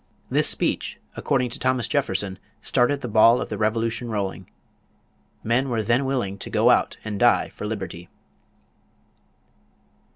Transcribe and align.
This 0.31 0.47
speech, 0.49 0.97
according 1.15 1.51
to 1.51 1.59
Thomas 1.59 1.87
Jefferson, 1.87 2.39
started 2.59 3.01
the 3.01 3.07
ball 3.07 3.39
of 3.39 3.49
the 3.49 3.57
Revolution 3.59 4.09
rolling. 4.09 4.49
Men 5.43 5.69
were 5.69 5.83
then 5.83 6.05
willing 6.05 6.39
to 6.39 6.49
go 6.49 6.71
out 6.71 6.97
and 7.05 7.19
die 7.19 7.49
for 7.49 7.67
liberty. 7.67 8.09